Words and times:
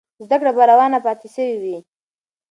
زده 0.25 0.35
کړه 0.41 0.51
به 0.55 0.63
روانه 0.71 0.99
پاتې 1.05 1.27
سوې 1.35 1.55
وي. 1.61 1.77